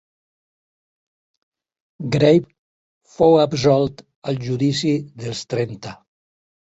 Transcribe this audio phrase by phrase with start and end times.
[2.15, 2.49] Grave
[3.17, 5.95] fou absolt al "Judici dels trenta".